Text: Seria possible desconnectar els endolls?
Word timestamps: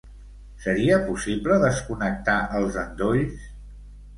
Seria 0.61 0.95
possible 1.09 1.59
desconnectar 1.65 2.39
els 2.61 2.81
endolls? 2.87 3.45